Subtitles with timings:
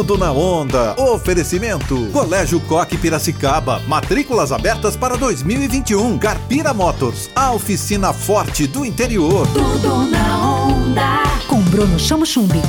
[0.00, 0.94] Tudo na onda.
[0.98, 2.06] Oferecimento.
[2.10, 3.80] Colégio Coque Piracicaba.
[3.80, 6.18] Matrículas abertas para 2021.
[6.18, 7.28] Carpira Motors.
[7.36, 9.46] A oficina forte do interior.
[9.48, 11.22] Tudo na onda.
[11.46, 12.62] Com Bruno Chamo Chumbi.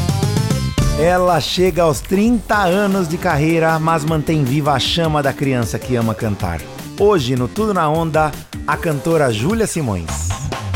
[1.00, 5.96] Ela chega aos 30 anos de carreira, mas mantém viva a chama da criança que
[5.96, 6.60] ama cantar.
[7.00, 8.30] Hoje, no Tudo na Onda,
[8.68, 10.28] a cantora Júlia Simões.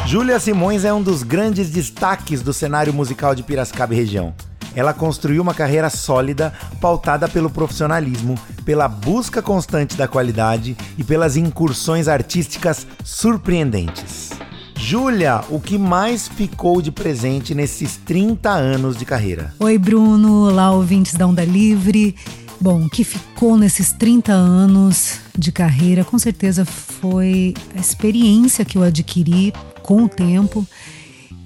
[0.05, 4.33] Júlia Simões é um dos grandes destaques do cenário musical de Piracicaba e região.
[4.75, 11.37] Ela construiu uma carreira sólida, pautada pelo profissionalismo, pela busca constante da qualidade e pelas
[11.37, 14.31] incursões artísticas surpreendentes.
[14.77, 19.53] Júlia, o que mais ficou de presente nesses 30 anos de carreira?
[19.59, 20.49] Oi, Bruno.
[20.49, 22.13] Olá, ouvintes da Onda Livre.
[22.59, 28.77] Bom, o que ficou nesses 30 anos de carreira, com certeza foi a experiência que
[28.77, 30.67] eu adquiri com o tempo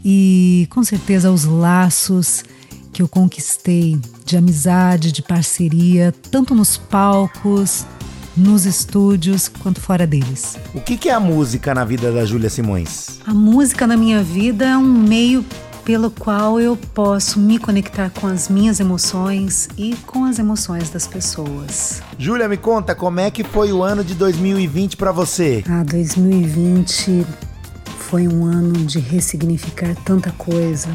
[0.03, 2.43] e com certeza os laços
[2.91, 7.85] que eu conquistei de amizade, de parceria, tanto nos palcos,
[8.35, 10.57] nos estúdios, quanto fora deles.
[10.73, 13.19] O que é a música na vida da Júlia Simões?
[13.25, 15.45] A música na minha vida é um meio
[15.83, 21.07] pelo qual eu posso me conectar com as minhas emoções e com as emoções das
[21.07, 22.01] pessoas.
[22.17, 25.63] Júlia, me conta como é que foi o ano de 2020 para você?
[25.67, 27.25] Ah, 2020
[27.97, 30.89] foi um ano de ressignificar tanta coisa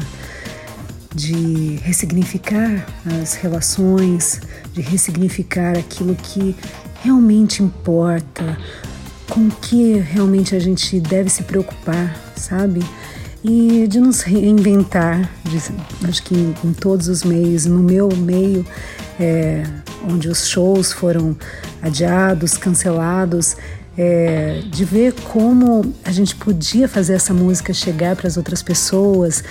[1.15, 2.85] de ressignificar
[3.21, 4.41] as relações,
[4.73, 6.53] de ressignificar aquilo que
[7.01, 8.57] realmente importa,
[9.29, 12.83] com que realmente a gente deve se preocupar, sabe?
[13.43, 15.61] E de nos reinventar, de,
[16.07, 18.65] acho que em, em, todos os meios, no meu meio,
[19.19, 19.63] é,
[20.09, 21.37] onde os shows foram
[21.81, 23.55] adiados, cancelados,
[23.97, 29.43] é, de ver como a gente podia fazer essa música chegar para as outras pessoas,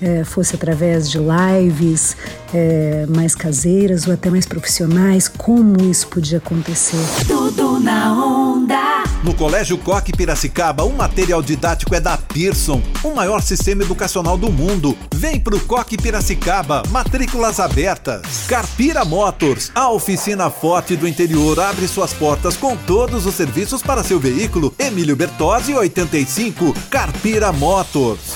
[0.00, 2.16] é, fosse através de lives
[2.54, 6.98] é, mais caseiras ou até mais profissionais, como isso podia acontecer.
[7.26, 9.04] Tudo na onda.
[9.22, 14.50] No Colégio Coque Piracicaba, o material didático é da Pearson, o maior sistema educacional do
[14.50, 14.96] mundo.
[15.12, 18.22] Vem pro Coque Piracicaba, matrículas abertas.
[18.46, 24.04] Carpira Motors, a oficina forte do interior, abre suas portas com todos os serviços para
[24.04, 24.72] seu veículo.
[24.78, 28.27] Emílio Bertozzi, 85, Carpira Motors.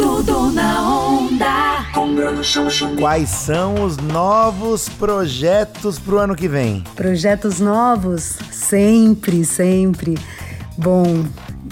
[0.00, 1.84] Tudo na onda.
[2.98, 6.82] Quais são os novos projetos pro ano que vem?
[6.96, 8.38] Projetos novos?
[8.50, 10.16] Sempre, sempre.
[10.78, 11.04] Bom,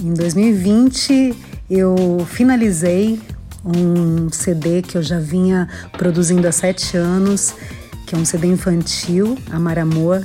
[0.03, 1.35] em 2020
[1.71, 1.97] eu
[2.29, 3.19] finalizei
[3.65, 7.55] um CD que eu já vinha produzindo há sete anos,
[8.07, 10.23] que é um CD infantil, Amar Amor,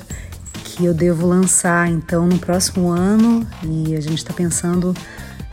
[0.65, 4.93] que eu devo lançar então no próximo ano e a gente está pensando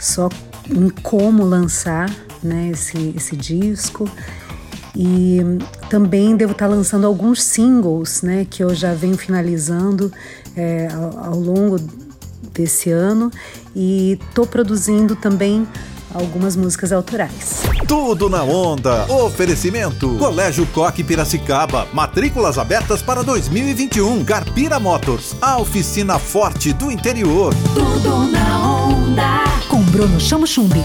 [0.00, 0.28] só
[0.68, 2.10] em como lançar
[2.42, 4.08] né, esse, esse disco.
[4.94, 5.40] E
[5.88, 10.12] também devo estar lançando alguns singles, né, que eu já venho finalizando
[10.56, 11.78] é, ao, ao, longo
[12.52, 13.30] desse ano
[13.74, 15.66] e estou produzindo também
[16.12, 17.62] algumas músicas autorais.
[17.86, 19.06] Tudo na onda.
[19.12, 21.86] Oferecimento: Colégio Coque Piracicaba.
[21.92, 24.24] Matrículas abertas para 2021.
[24.24, 27.54] Carpira Motors, a oficina forte do interior.
[27.74, 29.44] Tudo na onda.
[29.68, 30.82] Com Bruno Chamo Chumbi.